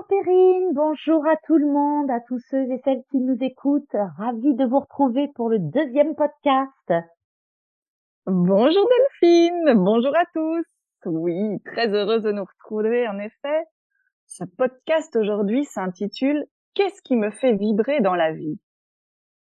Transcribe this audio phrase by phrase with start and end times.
[0.00, 3.96] Bonjour Perrine, bonjour à tout le monde, à tous ceux et celles qui nous écoutent.
[4.16, 6.92] Ravi de vous retrouver pour le deuxième podcast.
[8.24, 10.64] Bonjour Delphine, bonjour à tous.
[11.04, 13.64] Oui, très heureuse de nous retrouver en effet.
[14.26, 18.58] Ce podcast aujourd'hui s'intitule Qu'est-ce qui me fait vibrer dans la vie?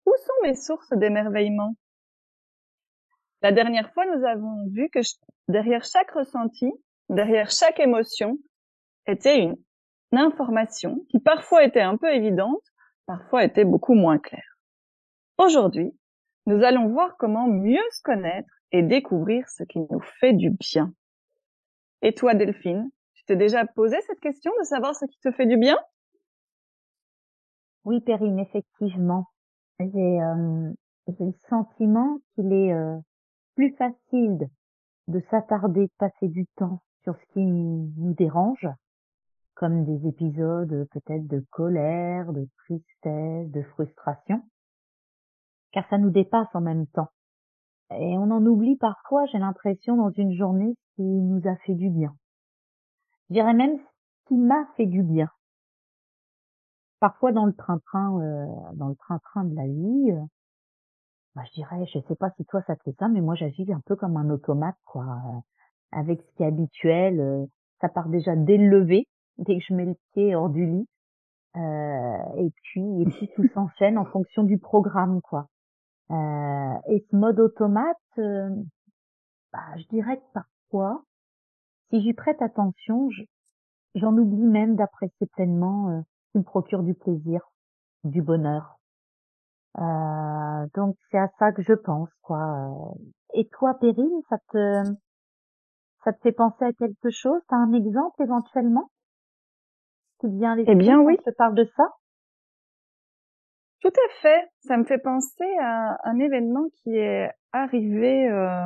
[0.07, 1.75] Où sont mes sources d'émerveillement?
[3.43, 5.00] La dernière fois, nous avons vu que
[5.47, 6.71] derrière chaque ressenti,
[7.07, 8.39] derrière chaque émotion,
[9.06, 9.56] était une
[10.11, 12.63] information qui parfois était un peu évidente,
[13.05, 14.57] parfois était beaucoup moins claire.
[15.37, 15.91] Aujourd'hui,
[16.45, 20.93] nous allons voir comment mieux se connaître et découvrir ce qui nous fait du bien.
[22.01, 25.45] Et toi, Delphine, tu t'es déjà posé cette question de savoir ce qui te fait
[25.45, 25.77] du bien?
[27.85, 29.25] Oui, Perrine, effectivement.
[29.79, 30.71] J'ai euh,
[31.07, 32.97] le sentiment qu'il est euh,
[33.55, 34.49] plus facile
[35.07, 38.67] de s'attarder, de passer du temps sur ce qui nous dérange,
[39.59, 44.41] comme des épisodes peut-être de colère, de tristesse, de frustration,
[45.73, 47.09] car ça nous dépasse en même temps.
[47.91, 51.73] Et on en oublie parfois, j'ai l'impression, dans une journée, ce qui nous a fait
[51.73, 52.16] du bien.
[53.29, 55.27] Je dirais même ce qui m'a fait du bien.
[57.01, 60.25] Parfois dans le train-train, euh, dans le train-train de la vie, euh,
[61.35, 63.69] bah, je dirais, je sais pas si toi ça te fait ça, mais moi j'agis
[63.73, 65.03] un peu comme un automate, quoi.
[65.03, 65.39] Euh,
[65.91, 67.45] avec ce qui est habituel, euh,
[67.81, 69.05] ça part déjà dès le lever,
[69.39, 70.87] dès que je mets le pied hors du lit.
[71.55, 75.47] Euh, et puis, et puis tout s'enchaîne en fonction du programme, quoi.
[76.11, 78.49] Euh, et ce mode automate, euh,
[79.53, 81.03] bah, je dirais que parfois,
[81.89, 83.09] si j'y prête attention,
[83.95, 87.41] j'en oublie même d'apprécier pleinement euh, ce qui me procure du plaisir,
[88.03, 88.79] du bonheur.
[89.77, 92.95] Euh, donc c'est à ça que je pense, quoi.
[93.33, 94.83] Et toi, Perrine, ça te
[96.03, 98.89] ça te fait penser à quelque chose T'as un exemple éventuellement?
[100.67, 101.17] Eh bien oui.
[101.25, 101.94] Je parle de ça?
[103.81, 104.50] Tout à fait.
[104.59, 108.66] Ça me fait penser à un événement qui est arrivé euh,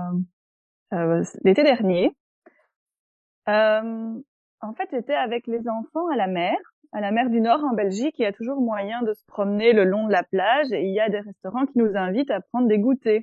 [0.94, 2.16] euh, l'été dernier.
[3.48, 4.20] Euh,
[4.62, 6.56] en fait, j'étais avec les enfants à la mer,
[6.92, 8.16] à la mer du Nord en Belgique.
[8.18, 10.94] Il y a toujours moyen de se promener le long de la plage et il
[10.94, 13.22] y a des restaurants qui nous invitent à prendre des goûters.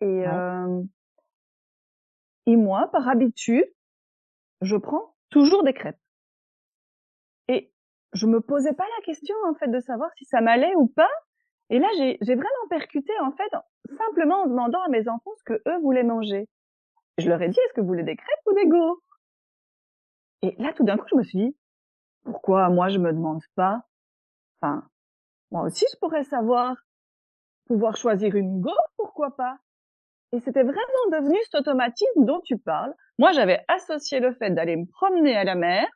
[0.00, 0.24] Et,
[2.46, 3.66] et moi, par habitude,
[4.62, 5.98] je prends toujours des crêpes.
[8.12, 11.10] Je me posais pas la question en fait de savoir si ça m'allait ou pas.
[11.70, 13.50] Et là, j'ai vraiment percuté en fait
[13.96, 16.48] simplement en demandant à mes enfants ce que eux voulaient manger.
[17.18, 19.20] Je leur ai dit est-ce que vous voulez des crêpes ou des gaufres
[20.42, 21.56] Et là, tout d'un coup, je me suis dit
[22.24, 23.82] pourquoi moi je me demande pas?
[24.60, 24.88] Enfin,
[25.50, 26.76] moi aussi je pourrais savoir
[27.66, 29.58] pouvoir choisir une gaufre, pourquoi pas?
[30.32, 32.94] Et c'était vraiment devenu cet automatisme dont tu parles.
[33.18, 35.86] Moi, j'avais associé le fait d'aller me promener à la mer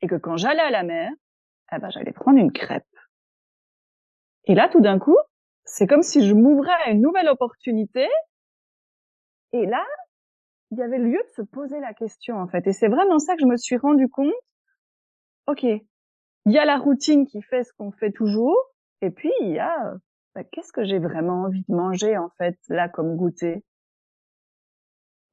[0.00, 1.10] et que quand j'allais à la mer,
[1.72, 2.84] eh ben, j'allais prendre une crêpe.
[4.44, 5.16] Et là, tout d'un coup,
[5.64, 8.08] c'est comme si je m'ouvrais à une nouvelle opportunité.
[9.52, 9.84] Et là,
[10.70, 12.66] il y avait lieu de se poser la question, en fait.
[12.66, 14.32] Et c'est vraiment ça que je me suis rendu compte.
[15.46, 15.64] OK.
[15.64, 18.56] Il y a la routine qui fait ce qu'on fait toujours.
[19.02, 19.94] Et puis, il y a,
[20.34, 23.62] bah, qu'est-ce que j'ai vraiment envie de manger, en fait, là, comme goûter?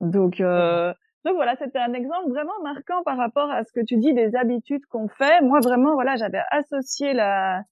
[0.01, 0.93] Donc, euh,
[1.25, 4.35] donc voilà, c'était un exemple vraiment marquant par rapport à ce que tu dis des
[4.35, 5.41] habitudes qu'on fait.
[5.41, 7.63] Moi vraiment, voilà, j'avais associé la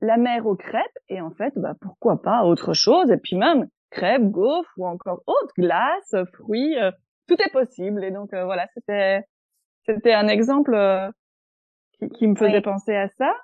[0.00, 3.10] la mer aux crêpes et en fait, bah pourquoi pas autre chose?
[3.10, 6.92] Et puis même crêpes, gaufres ou encore autre glace, fruits, euh,
[7.26, 8.04] tout est possible.
[8.04, 9.24] Et donc euh, voilà, c'était
[9.84, 11.10] c'était un exemple euh,
[11.98, 13.34] qui, qui, me faisait penser à ça.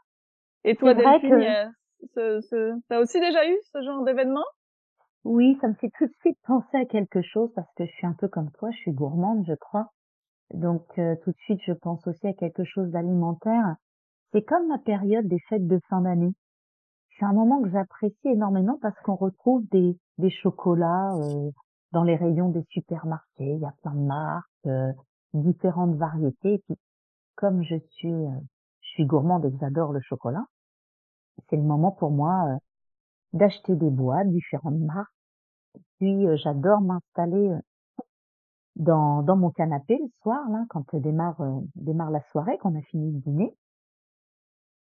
[0.62, 1.72] Et toi, Delphine,
[2.14, 2.40] que...
[2.42, 4.44] ce, t'as aussi déjà eu ce genre d'événement?
[5.24, 8.06] Oui, ça me fait tout de suite penser à quelque chose parce que je suis
[8.06, 9.92] un peu comme toi, je suis gourmande, je crois.
[10.52, 13.76] Donc euh, tout de suite, je pense aussi à quelque chose d'alimentaire.
[14.32, 16.32] C'est comme la période des fêtes de fin d'année.
[17.18, 21.50] C'est un moment que j'apprécie énormément parce qu'on retrouve des, des chocolats euh,
[21.92, 23.24] dans les rayons des supermarchés.
[23.38, 24.92] Il y a plein de marques, euh,
[25.34, 26.54] différentes variétés.
[26.54, 26.76] Et puis,
[27.36, 28.12] comme je suis,
[28.80, 30.44] je suis gourmande et que j'adore le chocolat,
[31.48, 32.58] c'est le moment pour moi
[33.32, 35.12] d'acheter des boîtes, différentes marques.
[35.98, 37.58] Puis euh, j'adore m'installer euh,
[38.76, 42.82] dans, dans mon canapé le soir, là, quand démarre, euh, démarre la soirée, qu'on a
[42.82, 43.56] fini de dîner.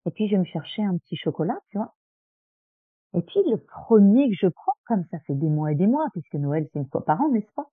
[0.05, 1.95] Et puis je vais me chercher un petit chocolat, tu vois.
[3.13, 6.07] Et puis le premier que je prends, comme ça fait des mois et des mois,
[6.11, 7.69] puisque Noël c'est une fois par an, n'est-ce pas?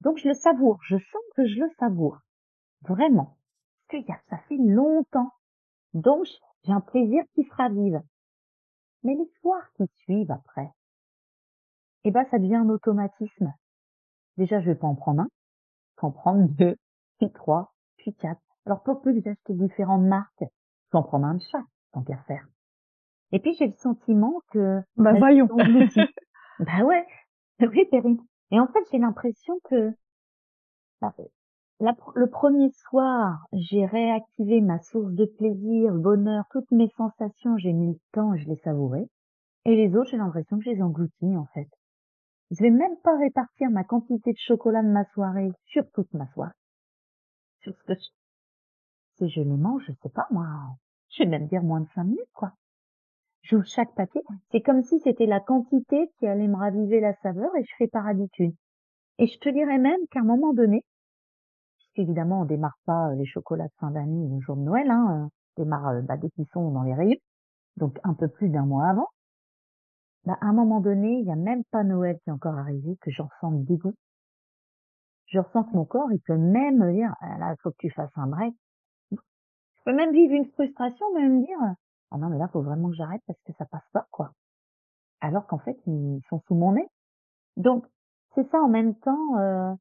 [0.00, 2.18] Donc je le savoure, je sens que je le savoure.
[2.82, 3.36] Vraiment.
[3.88, 5.32] Parce que ça fait longtemps.
[5.94, 6.26] Donc
[6.64, 8.00] j'ai un plaisir qui se ravive.
[9.02, 10.70] Mais les soirs qui suivent après,
[12.04, 13.52] eh ben, ça devient un automatisme.
[14.36, 15.28] Déjà, je vais pas en prendre un,
[15.96, 16.76] qu'en prendre deux,
[17.18, 18.40] puis trois, puis quatre.
[18.66, 22.02] Alors pour peu que j'achète différentes marques, je peux en prendre un de chaque, tant
[22.02, 22.46] qu'à faire.
[23.32, 24.80] Et puis j'ai le sentiment que...
[24.96, 25.48] Bah voyons
[26.58, 27.06] Bah ouais,
[27.60, 28.18] oui Perrine.
[28.50, 29.92] Et en fait j'ai l'impression que
[31.00, 31.14] bah,
[31.80, 37.94] le premier soir, j'ai réactivé ma source de plaisir, bonheur, toutes mes sensations, j'ai mis
[37.94, 39.06] le temps, je les savourais.
[39.64, 41.68] Et les autres, j'ai l'impression que je les engloutis, en fait.
[42.50, 46.26] Je vais même pas répartir ma quantité de chocolat de ma soirée sur toute ma
[46.28, 46.52] soirée.
[47.60, 48.08] Sur ce que je...
[49.16, 50.46] Si je les mange, je sais pas, moi,
[51.10, 52.52] je vais même dire moins de cinq minutes, quoi.
[53.42, 54.22] J'ouvre chaque papier.
[54.50, 57.88] C'est comme si c'était la quantité qui allait me raviver la saveur et je fais
[57.88, 58.54] par habitude.
[59.18, 60.84] Et je te dirais même qu'à un moment donné,
[61.92, 65.62] puisqu'évidemment on démarre pas les chocolats de fin d'année le jour de Noël, hein, on
[65.62, 67.20] démarre bah, dès qu'ils sont dans les rayons,
[67.76, 69.08] donc un peu plus d'un mois avant,
[70.24, 72.96] bah, à un moment donné, il n'y a même pas Noël qui est encore arrivé
[73.00, 73.94] que j'en ressens le dégoût.
[75.26, 77.90] Je ressens que mon corps, il peut même me dire, ah là, faut que tu
[77.90, 78.54] fasses un break.
[79.12, 79.16] Je
[79.84, 81.58] peux même vivre une frustration, même me dire,
[82.10, 84.32] ah non, mais là, faut vraiment que j'arrête parce que ça passe pas, quoi.
[85.20, 86.88] Alors qu'en fait, ils sont sous mon nez.
[87.56, 87.86] Donc,
[88.34, 89.74] c'est ça en même temps, euh,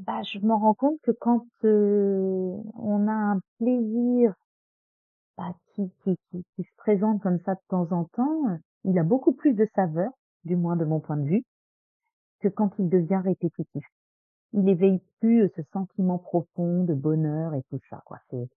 [0.00, 4.34] bah, je me rends compte que quand euh, on a un plaisir
[5.36, 9.02] bah, qui, qui, qui, qui, se présente comme ça de temps en temps, il a
[9.02, 10.10] beaucoup plus de saveur,
[10.44, 11.44] du moins de mon point de vue,
[12.40, 13.84] que quand il devient répétitif.
[14.52, 18.18] Il éveille plus euh, ce sentiment profond de bonheur et tout ça, quoi.
[18.30, 18.48] C'est,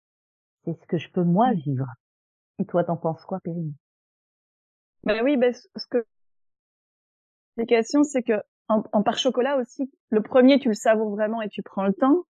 [0.63, 1.87] c'est ce que je peux moi vivre.
[2.59, 3.73] Et toi, t'en penses quoi, Périne
[5.03, 6.05] Ben oui, ben ce que
[7.57, 11.49] l'explication, c'est que en, en par chocolat aussi, le premier tu le savoures vraiment et
[11.49, 12.23] tu prends le temps.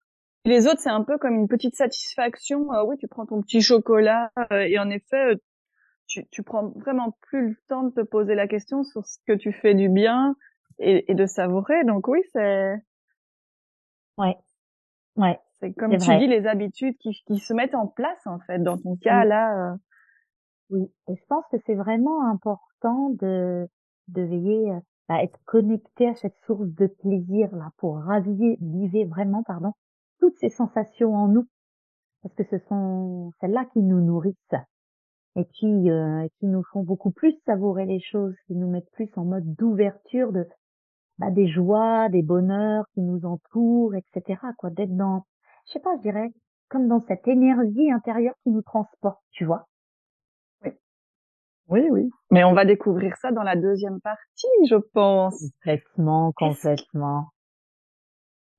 [0.45, 2.73] les autres, c'est un peu comme une petite satisfaction.
[2.73, 5.35] Euh, oui, tu prends ton petit chocolat euh, et en effet,
[6.07, 9.33] tu, tu prends vraiment plus le temps de te poser la question sur ce que
[9.33, 10.35] tu fais du bien
[10.79, 11.83] et, et de savourer.
[11.83, 12.73] Donc oui, c'est.
[14.17, 14.37] Ouais.
[15.15, 15.39] Ouais.
[15.59, 18.59] C'est comme tu dis les habitudes qui, qui se mettent en place en fait.
[18.59, 19.73] Dans ton cas là.
[19.73, 19.75] Euh...
[20.71, 20.91] Oui.
[21.09, 23.67] Et je pense que c'est vraiment important de
[24.07, 24.71] de veiller
[25.09, 29.73] à être connecté à cette source de plaisir là pour raviver, vivre vraiment pardon
[30.19, 31.47] toutes ces sensations en nous
[32.21, 34.55] parce que ce sont celles-là qui nous nourrissent
[35.35, 39.09] et qui, euh, qui nous font beaucoup plus savourer les choses, qui nous mettent plus
[39.15, 40.45] en mode d'ouverture de
[41.17, 44.39] bah, des joies, des bonheurs qui nous entourent, etc.
[44.57, 45.25] Quoi, d'être dans,
[45.67, 46.29] je sais pas, je dirais,
[46.69, 49.65] comme dans cette énergie intérieure qui nous transporte, tu vois.
[51.69, 51.87] Oui.
[51.91, 52.09] Oui.
[52.31, 55.39] Mais on va découvrir ça dans la deuxième partie, je pense.
[55.39, 57.29] Complètement, complètement.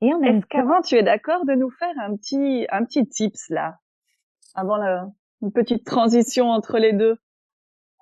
[0.00, 3.50] Et en Est-ce qu'avant, tu es d'accord de nous faire un petit, un petit tips
[3.50, 3.78] là,
[4.54, 5.06] avant la,
[5.42, 7.16] une petite transition entre les deux.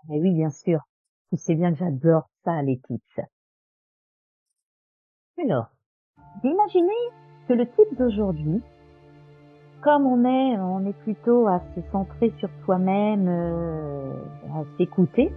[0.09, 0.81] Mais oui, bien sûr.
[1.31, 3.21] Tu sais bien que j'adore ça, les tips.
[5.39, 5.67] Alors,
[6.43, 6.93] imaginez
[7.49, 8.63] que le type d'aujourd'hui,
[9.83, 14.13] comme on est, on est plutôt à se centrer sur soi-même, euh,
[14.55, 15.33] à s'écouter.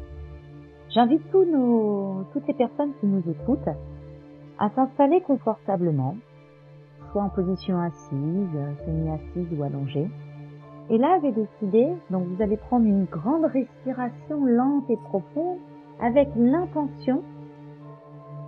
[0.90, 3.70] J'invite tous nos, toutes les personnes qui nous écoutent
[4.60, 6.16] à s'installer confortablement,
[7.12, 8.50] soit en position assise,
[8.86, 10.10] semi-assise ou allongée,
[10.92, 15.58] et là, j'ai décidé, donc vous allez prendre une grande respiration lente et profonde
[16.02, 17.24] avec l'intention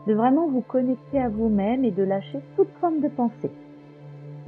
[0.08, 3.52] de vraiment vous connecter à vous-même et de lâcher toute forme de pensée,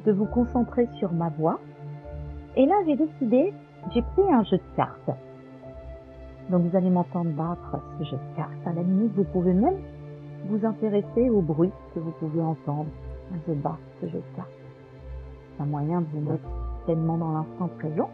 [0.06, 1.60] de vous concentrer sur ma voix.
[2.56, 3.54] Et là, j'ai décidé,
[3.94, 5.12] j'ai pris un jeu de cartes.
[6.50, 8.68] Donc vous allez m'entendre battre ce jeu de cartes.
[8.68, 9.78] À la limite, vous pouvez même
[10.48, 12.90] vous intéresser au bruit que vous pouvez entendre.
[13.48, 14.50] Je bats ce jeu de cartes.
[15.58, 16.48] C'est un moyen de vous mettre
[16.86, 18.10] pleinement dans l'instant présent.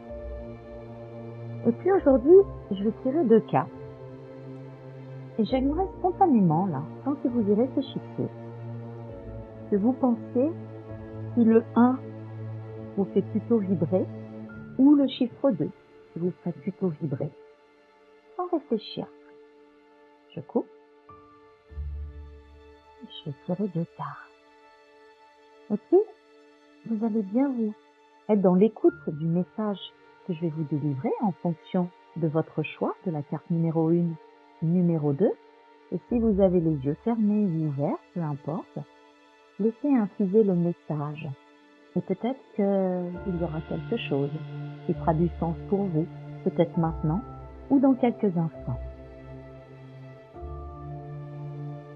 [1.67, 2.37] Et puis aujourd'hui,
[2.71, 3.67] je vais tirer deux cas.
[5.37, 8.29] Et j'aimerais spontanément, là, tant que vous y réfléchissez,
[9.69, 10.51] que vous pensiez
[11.33, 11.99] si le 1
[12.97, 14.05] vous fait plutôt vibrer
[14.77, 15.69] ou le chiffre 2
[16.15, 17.29] vous fait plutôt vibrer.
[18.35, 19.07] Sans réfléchir.
[20.35, 20.67] Je coupe.
[23.03, 24.31] Je vais tirer deux cartes.
[25.71, 25.99] Et puis,
[26.89, 27.73] vous allez bien vous?
[28.29, 29.79] Être dans l'écoute du message
[30.27, 34.05] que je vais vous délivrer en fonction de votre choix de la carte numéro 1,
[34.61, 35.29] numéro 2.
[35.93, 38.79] Et si vous avez les yeux fermés ou ouverts, peu importe,
[39.61, 41.29] laissez infuser le message.
[41.95, 44.31] Et peut-être qu'il y aura quelque chose
[44.85, 46.05] qui fera du sens pour vous,
[46.43, 47.21] peut-être maintenant
[47.69, 48.79] ou dans quelques instants.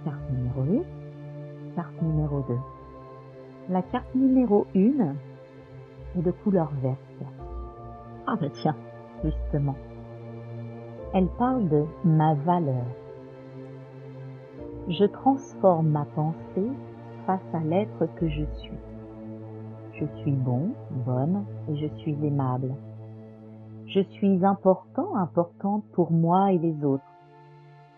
[0.04, 2.56] Carte numéro 1, carte numéro 2.
[3.70, 7.00] La carte numéro 1 de couleur verte.
[8.28, 8.76] Ah ben tiens,
[9.24, 9.76] justement.
[11.14, 12.86] Elle parle de ma valeur.
[14.88, 16.70] Je transforme ma pensée
[17.26, 18.78] face à l'être que je suis.
[19.94, 20.72] Je suis bon,
[21.06, 22.74] bonne et je suis aimable.
[23.88, 27.04] Je suis important, importante pour moi et les autres.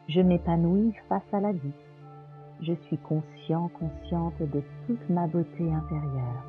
[0.07, 1.74] Je m'épanouis face à la vie.
[2.62, 6.43] Je suis conscient, consciente de toute ma beauté intérieure.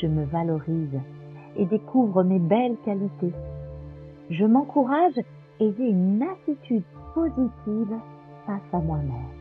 [0.00, 1.00] Je me valorise
[1.56, 3.32] et découvre mes belles qualités.
[4.30, 5.18] Je m'encourage
[5.58, 7.98] et j'ai une attitude positive
[8.46, 9.39] face à moi-même.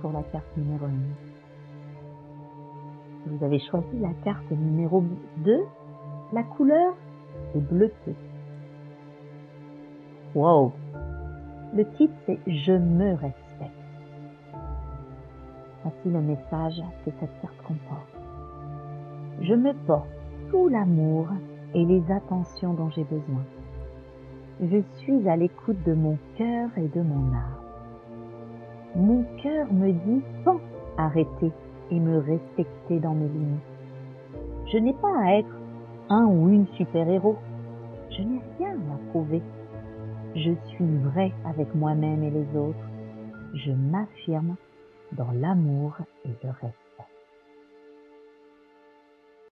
[0.00, 0.90] Pour la carte numéro 1.
[3.26, 5.02] Vous avez choisi la carte numéro
[5.38, 5.64] 2.
[6.32, 6.94] La couleur
[7.54, 8.14] est bleutée.
[10.34, 10.72] Wow!
[11.74, 13.72] Le titre c'est Je me respecte.
[15.82, 18.16] Voici le message que cette carte comporte.
[19.40, 20.08] Je me porte
[20.50, 21.26] tout l'amour
[21.74, 23.44] et les attentions dont j'ai besoin.
[24.62, 27.59] Je suis à l'écoute de mon cœur et de mon âme.
[28.96, 30.60] Mon cœur me dit sans
[30.96, 31.52] arrêter
[31.90, 33.60] et me respecter dans mes limites.
[34.72, 35.56] Je n'ai pas à être
[36.08, 37.38] un ou une super-héros.
[38.10, 39.42] Je n'ai rien à prouver.
[40.34, 42.78] Je suis vrai avec moi-même et les autres.
[43.54, 44.56] Je m'affirme
[45.12, 46.76] dans l'amour et le respect.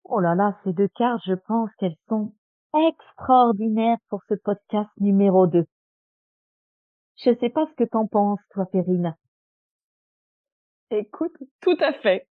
[0.05, 2.33] Oh là là, ces deux cartes, je pense qu'elles sont
[2.75, 5.65] extraordinaires pour ce podcast numéro 2.
[7.25, 9.15] Je ne sais pas ce que t'en penses, toi, Perrine.
[10.93, 11.33] Écoute,
[11.63, 12.29] tout à fait.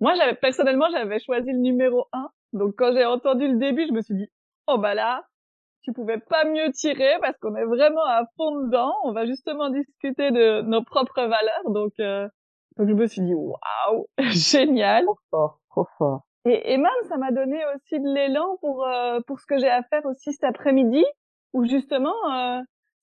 [0.00, 2.28] Moi, j'avais, personnellement, j'avais choisi le numéro 1.
[2.54, 4.26] Donc, quand j'ai entendu le début, je me suis dit,
[4.66, 5.22] oh bah là,
[5.82, 8.92] tu pouvais pas mieux tirer parce qu'on est vraiment à fond dedans.
[9.04, 11.70] On va justement discuter de nos propres valeurs.
[11.70, 12.26] Donc, euh,
[12.78, 15.04] donc je me suis dit, waouh, génial.
[15.04, 16.22] Trop fort, trop fort.
[16.46, 19.68] Et, et même, ça m'a donné aussi de l'élan pour euh, pour ce que j'ai
[19.68, 21.04] à faire aussi cet après-midi,
[21.52, 22.60] où justement, euh,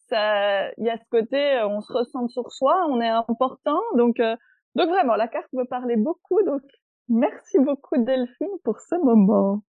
[0.09, 3.79] ça, il y a ce côté, on se ressent sur soi, on est important.
[3.95, 4.19] Donc,
[4.77, 6.39] donc vraiment, la carte me parlait beaucoup.
[6.45, 6.61] Donc,
[7.09, 9.61] merci beaucoup Delphine pour ce moment.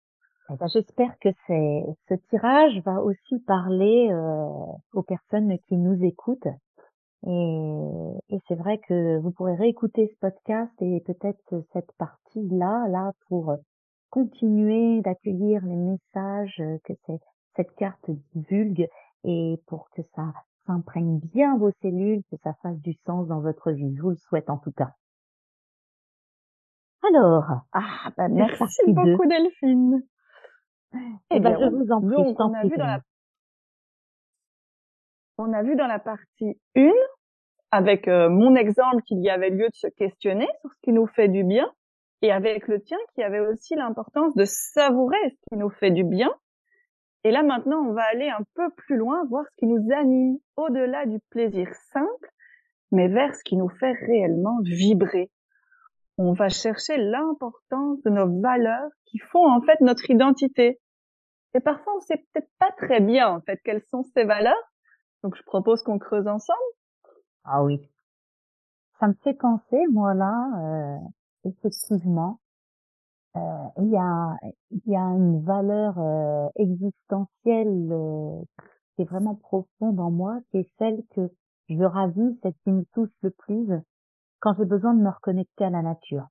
[0.50, 4.48] Eh ben, J'espère que ce tirage va aussi parler euh,
[4.94, 6.48] aux personnes qui nous écoutent.
[7.26, 13.14] Et, et c'est vrai que vous pourrez réécouter ce podcast et peut-être cette partie-là, là,
[13.30, 13.56] pour
[14.10, 16.94] continuer d'accueillir les messages que
[17.56, 18.88] cette carte divulgue
[19.24, 20.34] et pour que ça
[20.68, 23.96] s'imprègne bien vos cellules, que ça fasse du sens dans votre vie.
[23.96, 24.92] Je vous le souhaite en tout cas.
[27.04, 30.04] Alors, ah, bah merci beaucoup Delphine.
[31.32, 33.02] Eh ben, je vous en prie, on a vu dans la
[35.38, 36.92] on a vu dans la partie 1
[37.72, 41.06] avec euh, mon exemple qu'il y avait lieu de se questionner sur ce qui nous
[41.06, 41.72] fait du bien
[42.22, 46.04] et avec le tien qui avait aussi l'importance de savourer ce qui nous fait du
[46.04, 46.34] bien.
[47.28, 50.38] Et là maintenant, on va aller un peu plus loin, voir ce qui nous anime
[50.56, 52.32] au-delà du plaisir simple,
[52.94, 55.30] mais vers ce qui nous fait réellement vibrer.
[56.18, 60.80] On va chercher l'importance de nos valeurs qui font en fait notre identité.
[61.54, 64.72] Et parfois, on sait peut-être pas très bien en fait quelles sont ces valeurs.
[65.22, 66.58] Donc, je propose qu'on creuse ensemble.
[67.44, 67.92] Ah oui.
[69.02, 72.40] Ça me fait penser, moi là, euh, effectivement,
[73.78, 74.38] il y a
[74.72, 78.42] il y a une valeur euh, existentielle euh,
[78.96, 81.30] qui est vraiment profonde en moi, qui est celle que
[81.70, 83.68] je ravis, celle qui me touche le plus
[84.40, 86.28] quand j'ai besoin de me reconnecter à la nature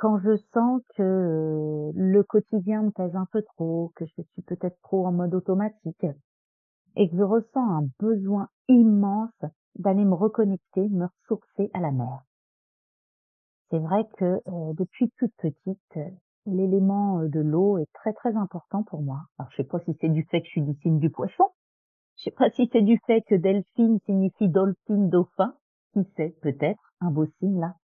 [0.00, 4.42] quand je sens que euh, le quotidien me pèse un peu trop, que je suis
[4.46, 6.06] peut-être trop en mode automatique,
[6.96, 12.22] et que je ressens un besoin immense d'aller me reconnecter, me ressourcer à la mer.
[13.70, 15.98] C'est vrai que euh, depuis toute petite,
[16.46, 19.22] l'élément euh, de l'eau est très très important pour moi.
[19.38, 21.44] Alors je sais pas si c'est du fait que je suis du signe du poisson,
[22.16, 25.54] je sais pas si c'est du fait que delphine signifie dolphin, dauphin,
[25.92, 27.74] qui sait, peut-être, un beau signe là.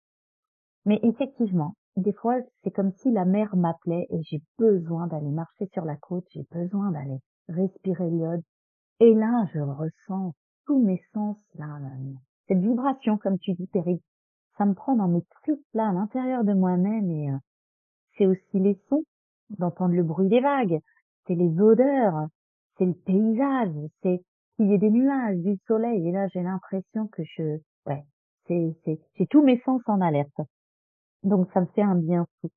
[0.84, 5.66] Mais effectivement, des fois, c'est comme si la mer m'appelait et j'ai besoin d'aller marcher
[5.72, 8.42] sur la côte, j'ai besoin d'aller respirer l'iode.
[9.00, 10.34] Et là, je ressens
[10.66, 11.78] tous mes sens, là,
[12.48, 14.00] cette vibration, comme tu dis, Perry.
[14.58, 17.36] Ça me prend dans mes tripes, là, à l'intérieur de moi-même et euh,
[18.16, 19.04] c'est aussi les sons,
[19.50, 20.80] d'entendre le bruit des vagues,
[21.26, 22.26] c'est les odeurs,
[22.78, 24.22] c'est le paysage, c'est
[24.56, 26.08] qu'il y ait des nuages, du soleil.
[26.08, 28.04] Et là, j'ai l'impression que je, ouais,
[28.46, 30.40] c'est, c'est, j'ai tous mes sens en alerte.
[31.22, 32.48] Donc ça me fait un bien fou.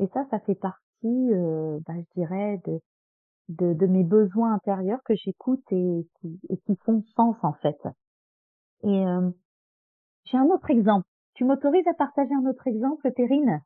[0.00, 2.80] Et ça, ça fait partie, euh, bah, je dirais, de,
[3.48, 7.78] de, de, mes besoins intérieurs que j'écoute et qui, et qui font sens en fait.
[8.82, 9.30] Et euh,
[10.24, 11.06] j'ai un autre exemple.
[11.36, 13.60] Tu m'autorises à partager un autre exemple, Perrine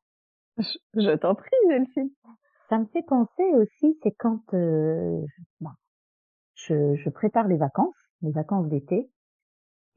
[0.59, 2.11] Je, t'en prie, Delphine.
[2.69, 5.25] Ça me fait penser aussi, c'est quand euh,
[6.55, 9.09] je, je prépare les vacances, les vacances d'été,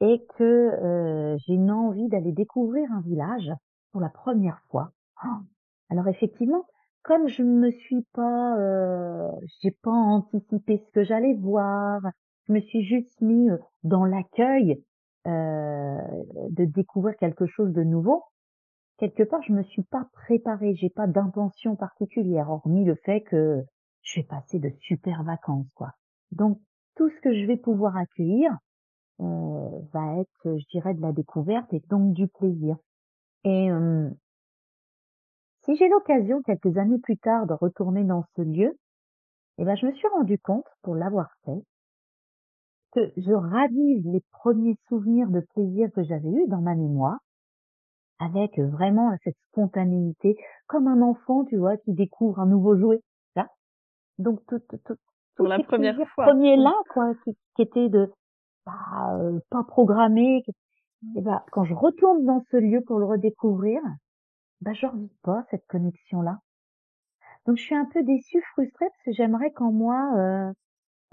[0.00, 3.50] et que euh, j'ai une envie d'aller découvrir un village
[3.90, 4.92] pour la première fois.
[5.90, 6.66] Alors effectivement,
[7.02, 12.02] comme je ne me suis pas, euh, j'ai pas anticipé ce que j'allais voir,
[12.46, 14.80] je me suis juste mis euh, dans l'accueil
[15.26, 15.98] euh,
[16.50, 18.24] de découvrir quelque chose de nouveau.
[18.98, 23.64] Quelque part, je me suis pas préparée, j'ai pas d'intention particulière, hormis le fait que
[24.02, 25.92] je vais passer de super vacances, quoi.
[26.30, 26.60] Donc
[26.94, 28.56] tout ce que je vais pouvoir accueillir
[29.20, 32.76] euh, va être, je dirais, de la découverte et donc du plaisir.
[33.44, 34.10] Et euh,
[35.64, 38.78] si j'ai l'occasion quelques années plus tard de retourner dans ce lieu,
[39.58, 41.62] eh ben je me suis rendu compte, pour l'avoir fait,
[42.94, 47.18] que je ravive les premiers souvenirs de plaisir que j'avais eus dans ma mémoire,
[48.18, 50.36] avec vraiment cette spontanéité,
[50.66, 53.00] comme un enfant, tu vois, qui découvre un nouveau jouet.
[53.36, 53.48] Là.
[54.18, 54.96] Donc tout, tout, tout,
[55.36, 56.26] pour la première fois.
[56.26, 58.12] Premier là, quoi, qui, qui était de
[58.64, 60.44] bah, euh, pas programmé.
[61.16, 63.80] Et bah, quand je retourne dans ce lieu pour le redécouvrir,
[64.60, 66.38] bah, je revis pas cette connexion-là.
[67.46, 70.52] Donc, je suis un peu déçue, frustrée, parce que j'aimerais qu'en moi euh,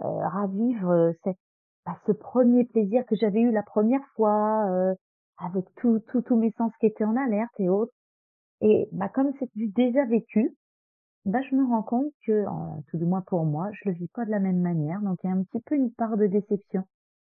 [0.04, 1.38] euh, ravive euh, cette,
[1.86, 4.94] bah, ce premier plaisir que j'avais eu la première fois, euh,
[5.38, 7.94] avec tous tout, tous mes sens qui étaient en alerte et autres.
[8.62, 10.56] Et bah, comme c'est déjà vécu,
[11.26, 12.46] bah, je me rends compte que,
[12.90, 15.02] tout du moins pour moi, je le vis pas de la même manière.
[15.02, 16.84] Donc, il y a un petit peu une part de déception.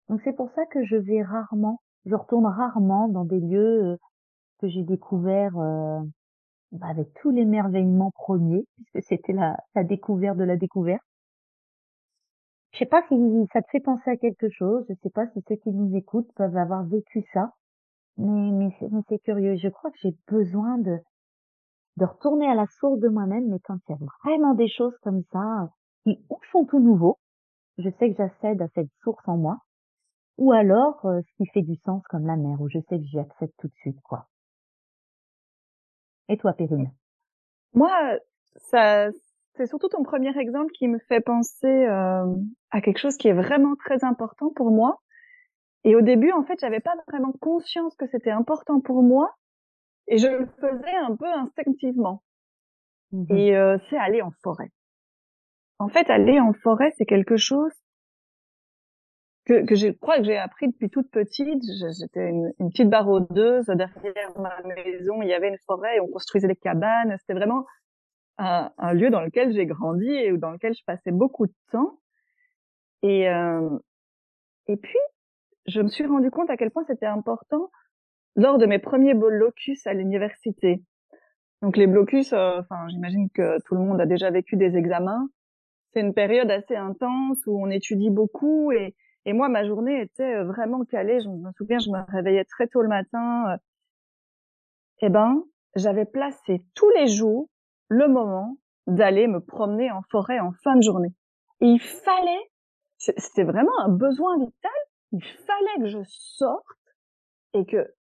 [0.08, 3.96] Donc c'est pour ça que je vais rarement, je retourne rarement dans des lieux euh,
[4.60, 6.00] que j'ai découverts euh,
[6.72, 11.02] bah, avec tous l'émerveillement premier, puisque c'était la, la découverte de la découverte.
[12.74, 13.14] Je sais pas si
[13.52, 16.32] ça te fait penser à quelque chose, je sais pas si ceux qui nous écoutent
[16.34, 17.52] peuvent avoir vécu ça,
[18.16, 19.54] mais, mais c'est curieux.
[19.56, 20.98] Je crois que j'ai besoin de,
[21.98, 24.96] de retourner à la source de moi-même, mais quand il y a vraiment des choses
[25.02, 25.68] comme ça,
[26.02, 27.20] qui ou sont tout nouveaux,
[27.78, 29.58] je sais que j'accède à cette source en moi,
[30.38, 33.04] ou alors euh, ce qui fait du sens comme la mer, où je sais que
[33.04, 34.26] j'y accède tout de suite, quoi.
[36.28, 36.90] Et toi, Périne
[37.72, 38.18] Moi,
[38.56, 39.10] ça,
[39.56, 42.24] c'est surtout ton premier exemple qui me fait penser euh,
[42.70, 45.00] à quelque chose qui est vraiment très important pour moi.
[45.84, 49.34] Et au début, en fait, j'avais pas vraiment conscience que c'était important pour moi,
[50.06, 52.22] et je le faisais un peu instinctivement.
[53.12, 54.70] Mmh et euh, c'est aller en forêt.
[55.78, 57.72] En fait, aller en forêt, c'est quelque chose
[59.44, 61.62] que, que je crois que j'ai appris depuis toute petite.
[61.98, 63.66] J'étais une, une, petite baroudeuse.
[63.66, 67.16] Derrière ma maison, il y avait une forêt et on construisait des cabanes.
[67.20, 67.66] C'était vraiment
[68.38, 71.98] un, un, lieu dans lequel j'ai grandi et dans lequel je passais beaucoup de temps.
[73.02, 73.68] Et, euh,
[74.66, 74.98] et puis,
[75.66, 77.70] je me suis rendu compte à quel point c'était important
[78.36, 80.82] lors de mes premiers blocus à l'université.
[81.62, 85.28] Donc les blocus, euh, enfin j'imagine que tout le monde a déjà vécu des examens.
[85.92, 88.94] C'est une période assez intense où on étudie beaucoup et,
[89.26, 91.20] et moi, ma journée était euh, vraiment calée.
[91.20, 93.56] Je me souviens, je me réveillais très tôt le matin.
[95.00, 95.42] Eh ben,
[95.76, 97.48] j'avais placé tous les jours
[97.88, 101.12] le moment d'aller me promener en forêt en fin de journée.
[101.60, 102.50] Et il fallait,
[102.98, 104.72] c'était vraiment un besoin vital.
[105.12, 106.64] Il fallait que je sorte
[107.54, 107.94] et que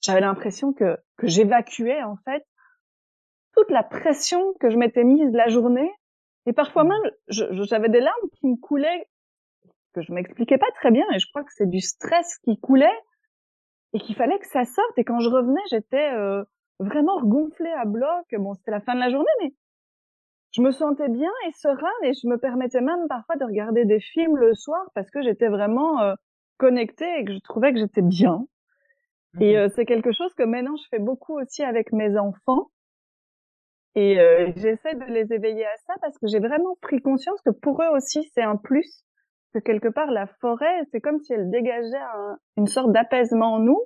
[0.00, 2.44] j'avais l'impression que, que j'évacuais en fait
[3.54, 5.90] toute la pression que je m'étais mise la journée.
[6.46, 9.06] Et parfois même, j'avais des larmes qui me coulaient
[9.92, 12.98] que je m'expliquais pas très bien et je crois que c'est du stress qui coulait
[13.92, 16.44] et qu'il fallait que ça sorte et quand je revenais j'étais euh,
[16.80, 18.26] vraiment regonflée à bloc.
[18.38, 19.52] Bon c'était la fin de la journée mais
[20.52, 24.00] je me sentais bien et sereine et je me permettais même parfois de regarder des
[24.00, 26.14] films le soir parce que j'étais vraiment euh,
[26.58, 28.44] connectée et que je trouvais que j'étais bien.
[29.40, 32.70] Et mmh euh, c'est quelque chose que maintenant je fais beaucoup aussi avec mes enfants.
[33.96, 34.18] Et
[34.56, 37.88] j'essaie de les éveiller à ça parce que j'ai vraiment pris conscience que pour eux
[37.96, 39.04] aussi c'est un plus
[39.52, 41.98] que quelque part la forêt, c'est comme si elle dégageait
[42.56, 43.80] une sorte d'apaisement en nous.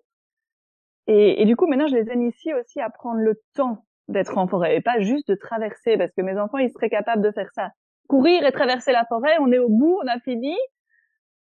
[1.07, 4.47] Et, et, du coup, maintenant, je les initie aussi à prendre le temps d'être en
[4.47, 7.51] forêt et pas juste de traverser, parce que mes enfants, ils seraient capables de faire
[7.55, 7.71] ça.
[8.09, 10.57] Courir et traverser la forêt, on est au bout, on a fini.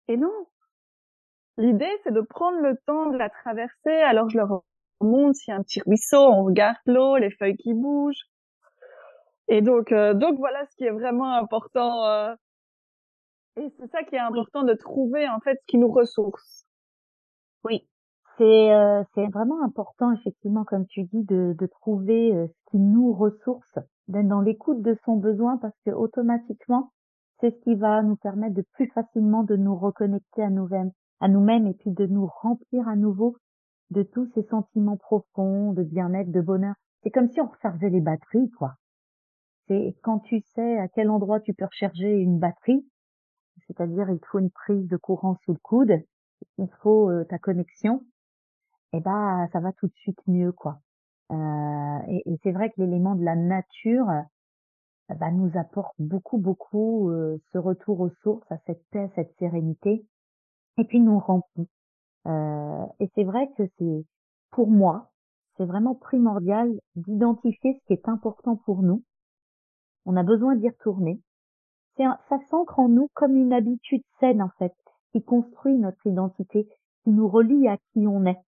[0.08, 0.32] Et non.
[1.58, 3.90] L'idée, c'est de prendre le temps de la traverser.
[3.90, 4.62] Alors, je leur
[5.00, 8.26] montre s'il y a un petit ruisseau, on regarde l'eau, les feuilles qui bougent.
[9.48, 12.34] Et donc, euh, donc voilà ce qui est vraiment important euh,
[13.56, 16.66] et c'est ça qui est important de trouver en fait ce qui nous ressource.
[17.64, 17.88] Oui,
[18.38, 22.78] c'est euh, c'est vraiment important effectivement comme tu dis de, de trouver euh, ce qui
[22.78, 26.92] nous ressource, d'être dans l'écoute de son besoin parce que automatiquement
[27.40, 31.28] c'est ce qui va nous permettre de plus facilement de nous reconnecter à nous-mêmes, à
[31.28, 33.36] nous-mêmes et puis de nous remplir à nouveau
[33.90, 36.74] de tous ces sentiments profonds de bien-être, de bonheur.
[37.02, 38.74] C'est comme si on rechargeait les batteries quoi.
[39.68, 42.86] C'est quand tu sais à quel endroit tu peux recharger une batterie,
[43.66, 46.02] c'est-à-dire il faut une prise de courant sous le coude,
[46.58, 48.04] il faut euh, ta connexion,
[48.96, 50.78] eh ben ça va tout de suite mieux quoi.
[51.32, 54.06] Euh, et, et c'est vrai que l'élément de la nature
[55.08, 60.04] bah, nous apporte beaucoup, beaucoup euh, ce retour aux sources, à cette paix, cette sérénité,
[60.78, 61.68] et puis nous remplit.
[62.26, 64.04] Euh, et c'est vrai que c'est,
[64.50, 65.10] pour moi,
[65.56, 69.04] c'est vraiment primordial d'identifier ce qui est important pour nous.
[70.06, 71.20] On a besoin d'y retourner.
[71.96, 74.74] C'est ça s'ancre en nous comme une habitude saine en fait,
[75.12, 76.68] qui construit notre identité,
[77.04, 78.40] qui nous relie à qui on est.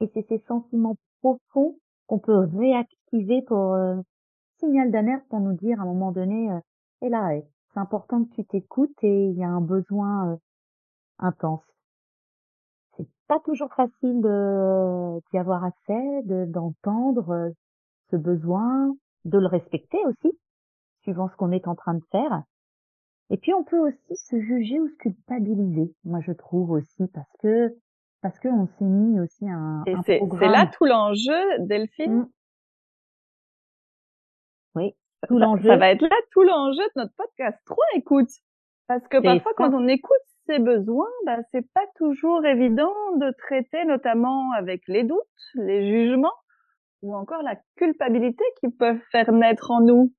[0.00, 3.96] Et, c'est ces sentiments profonds qu'on peut réactiver pour euh,
[4.60, 6.60] signal d'alerte pour nous dire à un moment donné, euh,
[7.02, 7.30] et là,
[7.72, 10.36] c'est important que tu t'écoutes et il y a un besoin euh,
[11.18, 11.64] intense.
[12.96, 17.50] C'est pas toujours facile d'y avoir accès, d'entendre euh,
[18.10, 20.38] ce besoin, de le respecter aussi,
[21.02, 22.42] suivant ce qu'on est en train de faire.
[23.30, 27.30] Et puis on peut aussi se juger ou se culpabiliser, moi je trouve aussi, parce
[27.38, 27.76] que
[28.22, 32.28] parce qu'on s'est mis aussi un, et c'est là tout l'enjeu, Delphine, mmh.
[34.74, 34.94] Oui,
[35.28, 35.68] tout l'enjeu.
[35.68, 37.58] Ça va être là tout l'enjeu de notre podcast.
[37.66, 38.30] Trop écoute.
[38.86, 43.84] Parce que parfois, quand on écoute ses besoins, bah, c'est pas toujours évident de traiter
[43.84, 45.20] notamment avec les doutes,
[45.54, 46.34] les jugements
[47.02, 50.12] ou encore la culpabilité qui peuvent faire naître en nous.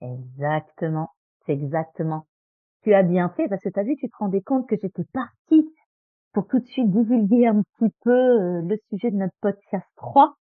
[0.00, 1.10] Exactement.
[1.44, 2.26] C'est exactement.
[2.82, 5.04] Tu as bien fait parce que tu as vu, tu te rendais compte que j'étais
[5.12, 5.68] partie
[6.32, 10.34] pour tout de suite divulguer un petit peu euh, le sujet de notre podcast 3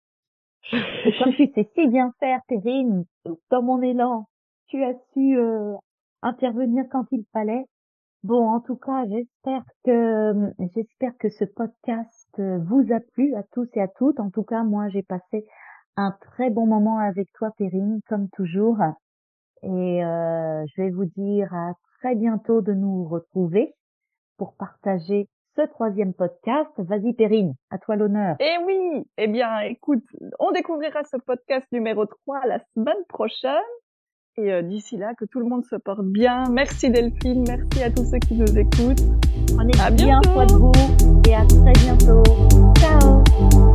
[0.73, 3.05] et comme tu sais si bien faire, Perrine,
[3.49, 4.27] dans mon élan,
[4.67, 5.73] tu as su euh,
[6.21, 7.65] intervenir quand il fallait.
[8.23, 13.67] Bon, en tout cas, j'espère que j'espère que ce podcast vous a plu à tous
[13.73, 14.19] et à toutes.
[14.19, 15.47] En tout cas, moi, j'ai passé
[15.97, 18.77] un très bon moment avec toi, Perrine, comme toujours.
[19.63, 23.73] Et euh, je vais vous dire à très bientôt de nous retrouver
[24.37, 26.69] pour partager ce troisième podcast.
[26.77, 28.35] Vas-y Perrine, à toi l'honneur.
[28.39, 30.03] Eh oui, eh bien écoute,
[30.39, 33.51] on découvrira ce podcast numéro 3 la semaine prochaine.
[34.37, 36.45] Et euh, d'ici là, que tout le monde se porte bien.
[36.49, 39.03] Merci Delphine, merci à tous ceux qui nous écoutent.
[39.55, 40.29] Prenez à bien bientôt.
[40.31, 42.23] soin de et à très bientôt.
[42.79, 43.70] Ciao